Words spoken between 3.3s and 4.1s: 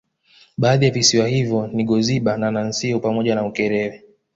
na Ukerewe